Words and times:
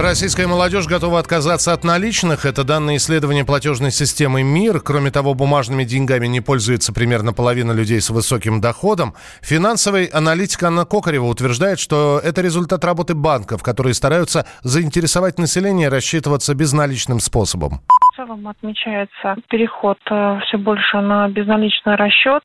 Российская 0.00 0.46
молодежь 0.46 0.86
готова 0.86 1.18
отказаться 1.18 1.72
от 1.72 1.82
наличных. 1.82 2.46
Это 2.46 2.62
данные 2.62 2.98
исследования 2.98 3.44
платежной 3.44 3.90
системы 3.90 4.44
МИР. 4.44 4.80
Кроме 4.80 5.10
того, 5.10 5.34
бумажными 5.34 5.82
деньгами 5.82 6.28
не 6.28 6.40
пользуется 6.40 6.92
примерно 6.92 7.32
половина 7.32 7.72
людей 7.72 8.00
с 8.00 8.08
высоким 8.08 8.60
доходом. 8.60 9.14
Финансовый 9.42 10.04
аналитик 10.04 10.62
Анна 10.62 10.84
Кокарева 10.84 11.24
утверждает, 11.24 11.80
что 11.80 12.20
это 12.22 12.42
результат 12.42 12.84
работы 12.84 13.14
банков, 13.14 13.64
которые 13.64 13.92
стараются 13.92 14.46
заинтересовать 14.62 15.36
население 15.40 15.88
рассчитываться 15.88 16.54
безналичным 16.54 17.18
способом 17.18 17.82
целом 18.18 18.48
отмечается 18.48 19.36
переход 19.48 19.98
э, 20.10 20.40
все 20.42 20.58
больше 20.58 21.00
на 21.00 21.28
безналичный 21.28 21.94
расчет, 21.94 22.42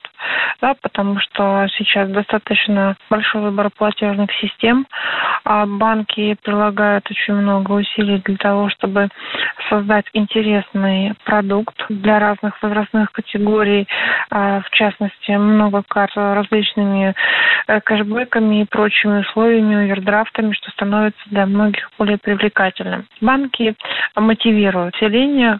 да, 0.62 0.76
потому 0.82 1.20
что 1.20 1.68
сейчас 1.78 2.10
достаточно 2.10 2.96
большой 3.10 3.42
выбор 3.42 3.72
платежных 3.76 4.32
систем, 4.34 4.86
а 5.44 5.66
банки 5.66 6.38
прилагают 6.44 7.10
очень 7.10 7.34
много 7.34 7.72
усилий 7.72 8.22
для 8.24 8.38
того, 8.38 8.70
чтобы 8.70 9.10
создать 9.70 10.06
интересный 10.14 11.16
продукт 11.26 11.76
для 11.90 12.20
разных 12.20 12.62
возрастных 12.62 13.12
категорий, 13.12 13.88
а, 14.30 14.62
в 14.62 14.70
частности, 14.70 15.32
много 15.32 15.82
карт 15.88 16.12
различными 16.16 17.16
э, 17.68 17.82
кэшбэками 17.82 18.62
и 18.62 18.66
прочими 18.66 19.22
условиями, 19.22 19.86
овердрафтами, 19.86 20.54
что 20.54 20.70
становится 20.72 21.22
для 21.28 21.48
многих 21.48 21.90
более 21.98 22.20
привлекательным. 22.20 23.06
Банки 23.22 23.76
мотивируют 24.16 24.94
население 24.94 25.60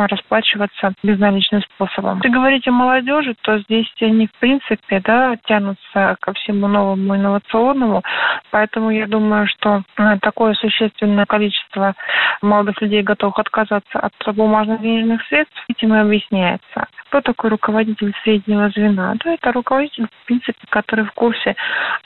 расплачиваться 0.00 0.92
безналичным 1.02 1.62
способом. 1.62 2.16
Если 2.16 2.28
говорить 2.28 2.66
о 2.68 2.72
молодежи, 2.72 3.34
то 3.42 3.58
здесь 3.58 3.92
они, 4.00 4.26
в 4.26 4.32
принципе, 4.38 5.00
да, 5.00 5.36
тянутся 5.44 6.16
ко 6.20 6.32
всему 6.34 6.68
новому 6.68 7.16
инновационному, 7.16 8.02
поэтому 8.50 8.90
я 8.90 9.06
думаю, 9.06 9.46
что 9.46 9.82
э, 9.96 10.18
такое 10.20 10.54
существенное 10.54 11.26
количество 11.26 11.94
молодых 12.40 12.80
людей 12.80 13.02
готовых 13.02 13.38
отказаться 13.38 13.98
от 13.98 14.12
бумажных 14.34 14.80
денежных 14.80 15.22
средств, 15.26 15.56
этим 15.68 15.94
и 15.94 15.98
объясняется. 15.98 16.86
Кто 17.08 17.20
такой 17.20 17.50
руководитель 17.50 18.14
среднего 18.24 18.70
звена? 18.70 19.14
Да, 19.22 19.34
это 19.34 19.52
руководитель, 19.52 20.06
в 20.06 20.26
принципе, 20.26 20.58
который 20.70 21.04
в 21.04 21.12
курсе 21.12 21.56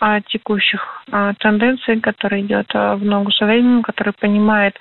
о 0.00 0.20
текущих 0.20 1.04
о 1.12 1.32
тенденциях, 1.34 2.02
который 2.02 2.42
идет 2.42 2.72
в 2.74 3.04
ногу 3.04 3.30
со 3.30 3.46
временем, 3.46 3.82
который 3.82 4.12
понимает, 4.18 4.76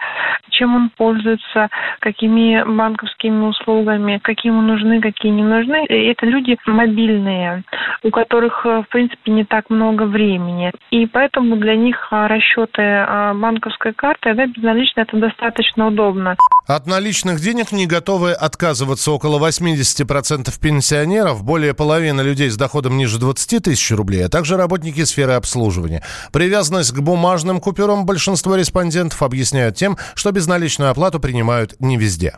чем 0.50 0.76
он 0.76 0.90
пользуется, 0.90 1.70
какими 2.00 2.64
банковскими 2.96 3.46
услугами, 3.46 4.20
какие 4.24 4.52
ему 4.52 4.62
нужны, 4.62 5.02
какие 5.02 5.32
не 5.32 5.44
нужны. 5.44 5.86
Это 5.88 6.26
люди 6.26 6.58
мобильные, 6.66 7.64
у 8.04 8.10
которых, 8.10 8.64
в 8.64 8.86
принципе, 8.90 9.32
не 9.32 9.44
так 9.44 9.70
много 9.70 10.04
времени. 10.04 10.72
И 10.92 11.06
поэтому 11.08 11.58
для 11.58 11.76
них 11.76 11.96
расчеты 12.12 13.06
банковской 13.36 13.94
карты, 13.94 14.34
да, 14.34 14.46
безналично 14.46 15.02
это 15.02 15.18
достаточно 15.18 15.88
удобно. 15.88 16.36
От 16.68 16.88
наличных 16.88 17.40
денег 17.40 17.72
не 17.72 17.86
готовы 17.86 18.32
отказываться 18.32 19.12
около 19.12 19.46
80% 19.46 20.50
пенсионеров, 20.62 21.44
более 21.44 21.74
половины 21.74 22.22
людей 22.22 22.50
с 22.50 22.58
доходом 22.58 22.98
ниже 22.98 23.20
20 23.20 23.64
тысяч 23.64 23.92
рублей, 23.92 24.26
а 24.26 24.30
также 24.30 24.58
работники 24.58 25.04
сферы 25.04 25.34
обслуживания. 25.34 26.02
Привязанность 26.34 26.92
к 26.92 27.00
бумажным 27.00 27.60
купюрам 27.60 28.06
большинство 28.06 28.56
респондентов 28.56 29.22
объясняют 29.22 29.76
тем, 29.76 29.98
что 30.16 30.32
безналичную 30.32 30.90
оплату 30.90 31.20
принимают 31.20 31.76
не 31.80 31.98
везде. 31.98 32.34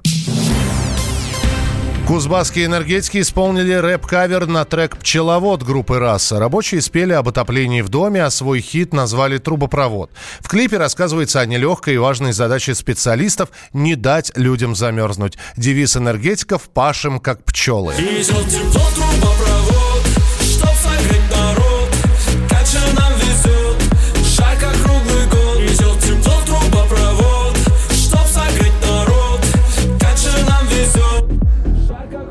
Кузбасские 2.07 2.67
энергетики 2.67 3.19
исполнили 3.19 3.73
рэп-кавер 3.73 4.47
на 4.47 4.63
трек 4.63 4.95
«Пчеловод» 4.95 5.63
группы 5.63 5.99
«Раса». 5.99 6.39
Рабочие 6.39 6.79
спели 6.79 7.11
об 7.11 7.27
отоплении 7.27 7.81
в 7.81 7.89
доме, 7.89 8.23
а 8.23 8.29
свой 8.29 8.61
хит 8.61 8.93
назвали 8.93 9.39
«Трубопровод». 9.39 10.09
В 10.39 10.47
клипе 10.47 10.77
рассказывается 10.77 11.41
о 11.41 11.45
нелегкой 11.45 11.95
и 11.95 11.97
важной 11.97 12.31
задаче 12.31 12.75
специалистов 12.75 13.49
не 13.73 13.95
дать 13.95 14.31
людям 14.37 14.73
замерзнуть. 14.73 15.37
Девиз 15.57 15.97
энергетиков 15.97 16.69
«Пашем 16.69 17.19
как 17.19 17.43
пчелы». 17.43 17.93
Везет 17.97 18.45
трубопровод, 18.71 19.86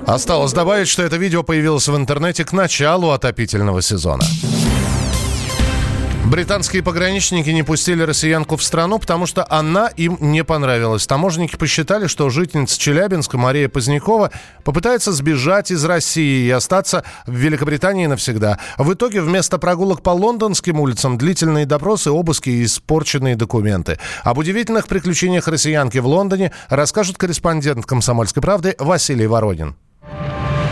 Осталось 0.07 0.53
добавить, 0.53 0.87
что 0.87 1.03
это 1.03 1.17
видео 1.17 1.43
появилось 1.43 1.89
в 1.89 1.97
интернете 1.97 2.45
к 2.45 2.53
началу 2.53 3.11
отопительного 3.11 3.83
сезона. 3.83 4.23
Британские 6.31 6.83
пограничники 6.83 7.51
не 7.51 7.63
пустили 7.63 8.03
россиянку 8.03 8.57
в 8.57 8.63
страну, 8.63 8.99
потому 8.99 9.27
что 9.27 9.47
она 9.49 9.89
им 9.97 10.17
не 10.21 10.43
понравилась. 10.43 11.07
Таможенники 11.07 11.57
посчитали, 11.57 12.09
что 12.09 12.31
жительница 12.31 12.79
Челябинска 12.79 13.39
Мария 13.39 13.69
Позднякова 13.69 14.33
попытается 14.65 15.13
сбежать 15.13 15.71
из 15.71 15.85
России 15.85 16.47
и 16.47 16.51
остаться 16.51 17.05
в 17.27 17.35
Великобритании 17.35 18.07
навсегда. 18.07 18.59
В 18.77 18.93
итоге 18.93 19.21
вместо 19.21 19.59
прогулок 19.59 20.03
по 20.03 20.11
лондонским 20.11 20.81
улицам 20.81 21.17
длительные 21.17 21.65
допросы, 21.65 22.11
обыски 22.11 22.51
и 22.51 22.65
испорченные 22.65 23.37
документы. 23.37 23.99
Об 24.25 24.39
удивительных 24.39 24.89
приключениях 24.89 25.47
россиянки 25.47 25.99
в 25.99 26.07
Лондоне 26.07 26.53
расскажет 26.69 27.19
корреспондент 27.19 27.87
«Комсомольской 27.87 28.43
правды» 28.43 28.75
Василий 28.79 29.29
Воронин. 29.29 29.77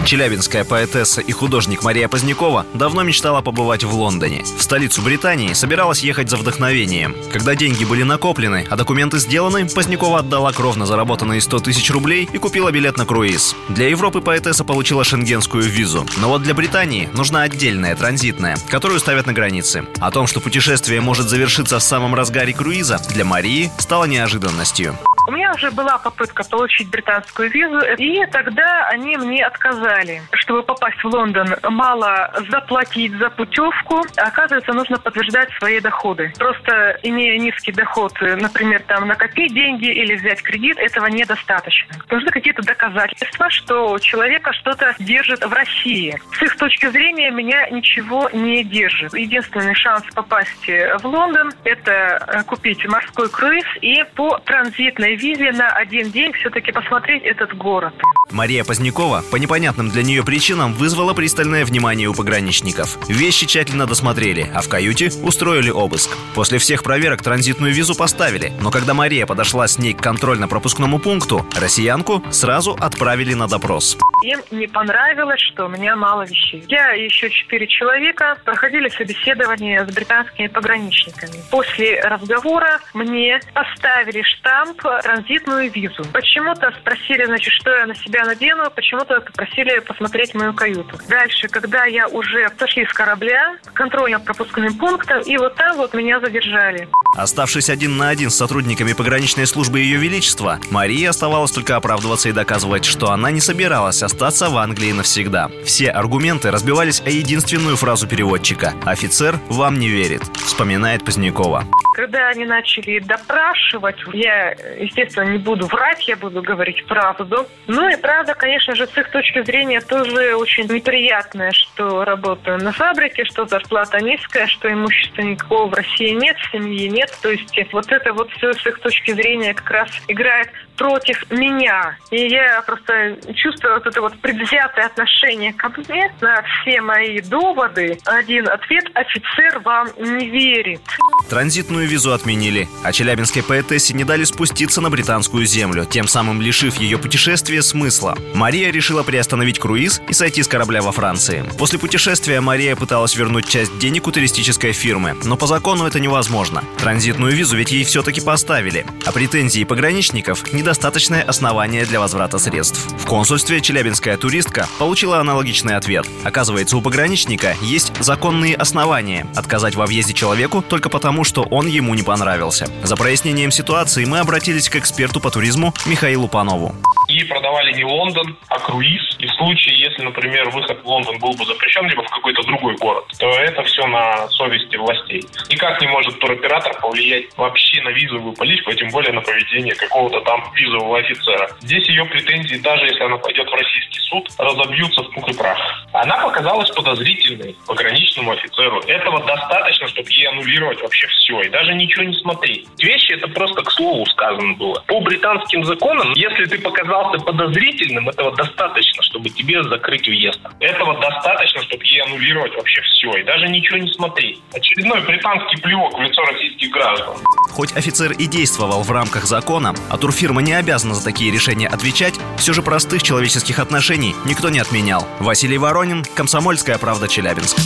Челябинская 0.05 0.65
поэтесса 0.65 1.23
и 1.23 1.33
художник 1.33 1.83
Мария 1.83 2.09
Позднякова 2.09 2.67
давно 2.75 3.03
мечтала 3.03 3.41
побывать 3.41 3.85
в 3.85 3.95
Лондоне. 3.95 4.43
В 4.59 4.63
столицу 4.63 5.01
Британии 5.01 5.55
собиралась 5.55 6.01
ехать 6.01 6.29
за 6.29 6.37
вдохновением. 6.37 7.17
Когда 7.33 7.55
деньги 7.55 7.85
были 7.85 8.03
накоплены, 8.03 8.67
а 8.69 8.77
документы 8.77 9.19
сделаны, 9.19 9.67
Позднякова 9.67 10.19
отдала 10.19 10.53
кровно 10.53 10.85
заработанные 10.85 11.41
100 11.41 11.61
тысяч 11.61 11.91
рублей 11.91 12.29
и 12.31 12.39
купила 12.39 12.71
билет 12.71 12.99
на 12.99 13.07
круиз. 13.07 13.57
Для 13.71 13.89
Европы 13.89 14.21
поэтесса 14.21 14.63
получила 14.63 15.05
шенгенскую 15.05 15.65
визу. 15.65 16.07
Но 16.19 16.29
вот 16.29 16.43
для 16.43 16.53
Британии 16.53 17.09
нужна 17.15 17.43
отдельная, 17.43 17.97
транзитная, 17.97 18.59
которую 18.69 19.01
ставят 19.01 19.27
на 19.27 19.33
границе. 19.33 19.87
О 20.01 20.11
том, 20.11 20.27
что 20.27 20.41
путешествие 20.41 21.01
может 21.01 21.29
завершиться 21.31 21.79
в 21.79 21.83
самом 21.83 22.15
разгаре 22.15 22.53
круиза, 22.53 23.01
для 23.09 23.25
Марии 23.25 23.71
стало 23.79 24.05
неожиданностью. 24.05 24.99
У 25.27 25.31
меня 25.31 25.53
уже 25.53 25.71
была 25.71 25.97
попытка 25.99 26.45
получить 26.45 26.91
британскую 26.91 27.51
визу, 27.51 27.81
и 27.97 28.27
тогда 28.27 28.89
они 28.89 29.17
мне 29.17 29.45
отказали. 29.47 30.21
Чтобы 30.33 30.63
попасть 30.63 31.03
в 31.03 31.07
Лондон, 31.07 31.49
мало 31.63 32.31
заплатить 32.51 33.13
за 33.17 33.31
путевку, 33.31 34.05
а 34.19 34.27
оказывается, 34.27 34.73
нужно 34.75 34.99
подтверждать 34.99 35.51
свои 35.59 35.81
доходы. 35.81 36.31
Просто 36.39 36.99
имея 37.03 37.39
низкий 37.39 37.73
доход, 37.73 38.13
например, 38.21 38.83
там 38.87 39.09
накопить 39.09 39.55
деньги 39.55 39.87
или 39.87 40.15
взять 40.17 40.43
кредит, 40.43 40.77
этого 40.77 41.07
недостаточно. 41.07 41.95
Нужны 42.11 42.31
какие-то 42.31 42.63
доказательства, 42.63 43.49
что 43.49 43.99
человека 43.99 44.53
что-то 44.53 44.95
держит 44.99 45.45
в 45.45 45.53
России. 45.53 46.19
С 46.39 46.43
их 46.43 46.57
точки 46.57 46.87
зрения 46.89 47.31
меня 47.31 47.71
ничего 47.71 48.29
не 48.33 48.63
держит. 48.63 49.15
Единственный 49.15 49.75
шанс 49.75 50.05
попасть 50.15 50.69
в 50.69 51.07
Лондон– 51.07 51.53
это 51.65 51.91
э, 52.27 52.43
купить 52.45 52.85
морской 52.87 53.31
круиз 53.31 53.65
и 53.81 54.05
по 54.15 54.39
транзитной 54.39 55.14
визе 55.15 55.53
на 55.53 55.71
один 55.71 56.11
день 56.11 56.33
все-таки 56.33 56.73
посмотреть 56.73 57.23
этот 57.25 57.57
город. 57.57 57.95
Мария 58.31 58.65
Позднякова 58.65 59.23
по 59.31 59.37
непонятным 59.37 59.91
для 59.91 60.03
нее 60.03 60.25
причинам 60.25 60.73
вызвала 60.75 61.15
пристальное 61.15 61.65
внимание 61.65 62.09
у 62.09 62.15
пограничников. 62.15 62.99
Вещи 63.09 63.47
тщательно 63.47 63.87
досмотрели, 63.87 64.51
а 64.55 64.61
в 64.61 64.69
каюте 64.69 65.11
устроили 65.23 65.71
обыск. 65.71 66.11
После 66.35 66.59
всех 66.59 66.83
проверок 66.83 67.23
транзитную 67.23 67.73
визу 67.73 67.95
поставили, 67.95 68.53
но 68.61 68.71
когда 68.71 68.95
Мария 68.95 69.27
подошла 69.27 69.69
с 69.69 69.79
ней 69.79 69.95
к 69.95 70.01
контрольно-пропускному 70.01 70.99
пункту, 70.99 71.47
россиянку 71.55 72.23
сразу 72.31 72.77
отправили 72.81 73.35
на 73.35 73.47
допрос. 73.47 73.97
Им 74.25 74.41
не 74.53 74.67
понравилось, 74.67 75.41
что 75.53 75.67
у 75.67 75.69
меня 75.69 75.97
мало 75.97 76.23
вещей. 76.23 76.65
Я 76.69 76.95
и 76.95 77.05
еще 77.05 77.29
четыре 77.29 77.67
человека 77.67 78.39
проходили 78.43 78.89
собеседование 78.89 79.87
с 79.87 79.95
британскими 79.95 80.47
пограничниками. 80.47 81.43
После 81.51 82.01
разговора 82.01 82.81
мне 82.95 83.39
поставили 83.53 84.23
штамп 84.23 84.81
транзитную 85.03 85.71
визу. 85.71 86.05
Почему-то 86.11 86.73
спросили, 86.81 87.25
значит, 87.25 87.53
что 87.53 87.71
я 87.71 87.87
на 87.87 87.95
себя 87.95 88.25
надену, 88.25 88.71
почему-то 88.71 89.21
попросили 89.21 89.81
посмотреть 89.81 90.35
мою 90.35 90.55
каюту. 90.55 90.97
Дальше, 91.07 91.49
когда 91.49 91.85
я 91.85 92.09
уже 92.09 92.49
сошли 92.59 92.87
с 92.87 92.93
корабля, 92.95 93.59
контрольно-пропускным 93.75 94.79
пунктом, 94.79 95.21
и 95.21 95.37
вот 95.37 95.55
там 95.57 95.77
вот 95.77 95.93
меня 95.93 96.19
задержали. 96.21 96.89
Оставшись 97.15 97.71
один 97.71 97.97
на 97.97 98.09
один 98.09 98.31
с 98.31 98.37
сотрудниками 98.37 98.93
пограничной 98.93 99.47
службы 99.47 99.79
Ее 99.79 99.99
Величества, 99.99 100.59
Марии 100.71 101.05
оставалось 101.05 101.53
только 101.53 101.77
оправдываться 101.77 102.29
и 102.29 102.33
доказывать, 102.33 102.85
что 102.85 103.11
она 103.11 103.31
не 103.31 103.41
собиралась 103.41 104.03
остаться 104.03 104.51
в 104.51 104.57
Англии 104.57 104.93
навсегда. 104.93 105.51
Все 105.65 105.91
аргументы 105.91 106.51
разбивались 106.51 107.01
о 107.07 107.11
единственную 107.11 107.77
фразу 107.77 108.09
переводчика 108.09 108.75
«Офицер 108.85 109.39
вам 109.49 109.79
не 109.79 109.89
верит», 109.89 110.23
вспоминает 110.45 111.05
Позднякова. 111.05 111.65
Когда 111.95 112.29
они 112.29 112.45
начали 112.45 112.99
допрашивать, 112.99 113.97
я, 114.13 114.51
естественно, 114.81 115.31
не 115.31 115.39
буду 115.39 115.67
врать, 115.67 116.09
я 116.09 116.17
буду 116.17 116.43
говорить 116.43 116.85
правду. 116.87 117.47
Ну 117.69 117.89
и 117.89 117.97
правда, 117.97 118.35
конечно 118.35 118.75
же, 118.75 118.89
с 118.89 118.99
их 118.99 119.09
точки 119.11 119.45
зрения 119.45 119.81
тоже 119.81 120.35
очень 120.35 120.65
неприятная, 120.65 121.53
что 121.53 122.05
работаю 122.05 122.59
на 122.59 122.73
фабрике, 122.73 123.25
что 123.25 123.47
зарплата 123.47 124.01
низкая, 124.01 124.49
что 124.49 124.73
имущества 124.73 125.23
никакого 125.23 125.69
в 125.69 125.75
России 125.75 126.11
нет, 126.11 126.37
семьи 126.51 126.89
нет 126.89 127.04
нет. 127.05 127.19
То 127.23 127.31
есть 127.31 127.73
вот 127.73 127.91
это 127.91 128.13
вот 128.13 128.31
все 128.33 128.53
с 128.53 128.67
их 128.67 128.79
точки 128.81 129.13
зрения 129.13 129.55
как 129.55 129.71
раз 129.71 129.91
играет 130.09 130.51
против 130.77 131.31
меня. 131.31 131.97
И 132.11 132.29
я 132.29 132.63
просто 132.63 133.17
чувствую 133.35 133.75
вот 133.75 133.87
это 133.87 134.01
вот 134.01 134.19
предвзятое 134.21 134.87
отношение 134.87 135.53
ко 135.53 135.69
мне 135.69 136.13
на 136.21 136.43
все 136.43 136.81
мои 136.81 137.21
доводы. 137.21 137.99
Один 138.05 138.49
ответ– 138.49 138.85
офицер 138.95 139.61
вам 139.61 139.89
не 139.99 140.29
верит. 140.29 140.81
Транзитную 141.29 141.89
визу 141.89 142.13
отменили, 142.13 142.69
а 142.83 142.93
челябинской 142.93 143.43
поэтессе 143.43 143.95
не 143.95 144.05
дали 144.05 144.25
спуститься 144.25 144.81
на 144.81 144.91
британскую 144.91 145.47
землю, 145.47 145.85
тем 145.85 146.07
самым 146.07 146.41
лишив 146.41 146.77
ее 146.77 146.99
путешествия 146.99 147.63
смысла. 147.63 148.17
Мария 148.35 148.71
решила 148.71 149.03
приостановить 149.03 149.59
круиз 149.59 150.03
и 150.09 150.13
сойти 150.13 150.43
с 150.43 150.49
корабля 150.49 150.83
во 150.83 150.93
Франции. 150.93 151.45
После 151.59 151.79
путешествия 151.79 152.41
Мария 152.41 152.77
пыталась 152.77 153.17
вернуть 153.17 153.49
часть 153.49 153.79
денег 153.79 154.07
у 154.07 154.13
туристической 154.13 154.73
фирмы, 154.73 155.17
но 155.25 155.37
по 155.37 155.47
закону 155.47 155.87
это 155.87 155.99
невозможно. 155.99 156.63
Транзитную 156.79 157.33
визу 157.33 157.57
ведь 157.57 157.73
ей 157.73 157.85
все-таки 157.85 158.21
поставили, 158.21 158.85
а 159.07 159.13
претензии 159.13 159.65
пограничников– 159.65 160.45
недостаточное 160.65 161.23
основание 161.23 161.85
для 161.85 162.01
возврата 162.01 162.39
средств. 162.39 162.89
В 162.99 163.05
консульстве 163.05 163.61
челябинская 163.61 164.17
туристка 164.17 164.67
получила 164.79 165.19
аналогичный 165.19 165.77
ответ. 165.77 166.07
Оказывается, 166.25 166.79
у 166.79 166.81
пограничника 166.81 167.55
есть 167.61 167.93
законные 168.01 168.57
основания 168.57 169.27
отказать 169.37 169.75
во 169.75 169.85
въезде 169.85 170.15
человеку 170.15 170.63
только 170.67 170.89
потому, 170.89 171.23
что 171.23 171.43
он 171.43 171.67
ему 171.67 171.95
не 171.95 172.03
понравился. 172.03 172.67
За 172.83 172.97
прояснением 172.97 173.51
ситуации 173.51 174.07
мы 174.07 174.21
обратились 174.21 174.71
к 174.71 174.77
эксперту 174.77 175.21
по 175.21 175.31
туризму 175.31 175.75
Михаилу 175.85 176.29
Панову 176.29 176.75
и 177.15 177.25
продавали 177.25 177.73
не 177.73 177.85
Лондон, 177.85 178.37
а 178.49 178.59
круиз. 178.59 179.03
И 179.19 179.27
в 179.27 179.33
случае, 179.35 179.79
если, 179.79 180.03
например, 180.03 180.51
выход 180.51 180.83
в 180.83 180.87
Лондон 180.87 181.19
был 181.19 181.33
бы 181.35 181.45
запрещен, 181.45 181.87
либо 181.87 182.03
в 182.03 182.11
какой-то 182.11 182.43
другой 182.43 182.77
город, 182.77 183.05
то 183.19 183.29
это 183.31 183.63
все 183.65 183.87
на 183.87 184.29
совести 184.29 184.77
властей. 184.77 185.23
Никак 185.51 185.81
не 185.81 185.87
может 185.87 186.19
туроператор 186.19 186.75
повлиять 186.81 187.27
вообще 187.37 187.81
на 187.83 187.91
визовую 187.91 188.35
политику, 188.35 188.71
а 188.71 188.75
тем 188.75 188.89
более 188.91 189.13
на 189.13 189.21
поведение 189.21 189.75
какого-то 189.75 190.21
там 190.23 190.53
визового 190.55 190.99
офицера. 190.99 191.49
Здесь 191.61 191.89
ее 191.89 192.05
претензии, 192.05 192.57
даже 192.57 192.87
если 192.87 193.03
она 193.05 193.17
пойдет 193.17 193.49
в 193.49 193.55
российский 193.55 194.01
суд, 194.01 194.29
разобьются 194.39 195.03
в 195.03 195.11
пух 195.13 195.29
и 195.29 195.37
прах. 195.37 195.59
Она 195.93 196.19
показалась 196.19 196.71
подозрительной 196.71 197.57
пограничному 197.67 198.33
офицеру. 198.33 198.81
Этого 198.81 199.25
достаточно, 199.25 199.89
чтобы 199.89 200.11
ей 200.11 200.29
аннулировать 200.29 200.81
вообще 200.83 201.07
все, 201.07 201.41
и 201.43 201.49
даже 201.49 201.75
ничего 201.75 202.05
не 202.05 202.15
смотреть. 202.15 202.67
Вещи 202.79 203.13
это 203.13 203.29
просто 203.29 203.63
к 203.63 203.71
слову 203.71 204.05
сказано 204.07 204.55
было. 204.55 204.83
По 204.87 205.01
британским 205.01 205.65
законам, 205.65 206.13
если 206.15 206.45
ты 206.47 206.59
показал 206.59 207.04
оказался 207.05 207.25
подозрительным, 207.25 208.09
этого 208.09 208.35
достаточно, 208.35 209.03
чтобы 209.03 209.31
тебе 209.31 209.63
закрыть 209.65 210.07
въезд. 210.07 210.41
Этого 210.61 211.01
достаточно, 211.01 211.63
чтобы 211.63 211.85
ей 211.85 212.03
аннулировать 212.03 212.55
вообще 212.57 212.81
все 212.83 213.11
и 213.19 213.25
даже 213.25 213.49
ничего 213.49 213.79
не 213.79 213.93
смотреть. 213.93 214.41
Очередной 214.53 215.01
британский 215.03 215.61
плевок 215.61 215.99
в 215.99 216.03
лицо 216.03 216.23
российских 216.23 216.71
граждан. 216.71 217.15
Хоть 217.51 217.77
офицер 217.77 218.13
и 218.13 218.27
действовал 218.27 218.83
в 218.83 218.91
рамках 218.91 219.25
закона, 219.25 219.75
а 219.91 219.99
турфирма 219.99 220.43
не 220.43 220.55
обязана 220.55 220.95
за 220.95 221.05
такие 221.05 221.33
решения 221.33 221.69
отвечать, 221.69 222.15
все 222.37 222.53
же 222.53 222.63
простых 222.63 223.03
человеческих 223.03 223.59
отношений 223.59 224.15
никто 224.25 224.49
не 224.49 224.59
отменял. 224.59 225.07
Василий 225.21 225.59
Воронин, 225.59 226.05
Комсомольская 226.17 226.79
правда, 226.79 227.09
Челябинск. 227.09 227.57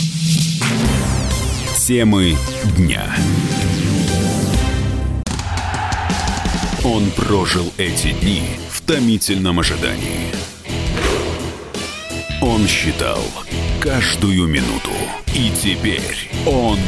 Темы 1.87 2.35
дня. 2.77 3.03
Он 6.83 7.09
прожил 7.11 7.73
эти 7.77 8.11
дни 8.11 8.59
томительном 8.89 9.59
ожидании. 9.59 10.31
Он 12.41 12.67
считал 12.67 13.21
каждую 13.79 14.47
минуту. 14.47 14.89
И 15.35 15.51
теперь 15.51 16.31
он 16.47 16.79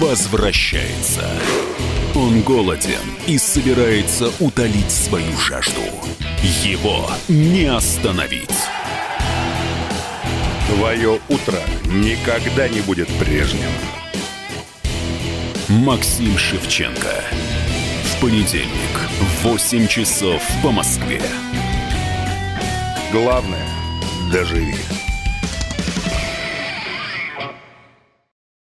возвращается. 0.00 1.28
Он 2.14 2.40
голоден 2.40 3.02
и 3.26 3.36
собирается 3.36 4.32
утолить 4.40 4.90
свою 4.90 5.36
жажду. 5.36 5.82
Его 6.64 7.10
не 7.28 7.66
остановить. 7.66 8.48
Твое 10.74 11.20
утро 11.28 11.58
никогда 11.84 12.66
не 12.66 12.80
будет 12.80 13.08
прежним. 13.18 13.68
Максим 15.68 16.38
Шевченко. 16.38 17.22
Понедельник 18.22 19.00
в 19.18 19.48
8 19.48 19.88
часов 19.88 20.40
по 20.62 20.70
Москве. 20.70 21.20
Главное– 23.10 23.66
доживи. 24.32 24.76